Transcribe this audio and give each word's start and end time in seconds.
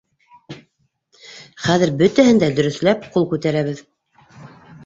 Хәҙер 1.65 1.93
бөтәһен 1.99 2.41
дә 2.45 2.49
дөрөҫләп, 2.61 3.07
ҡул 3.17 3.29
күтәрәбеҙ. 3.35 3.85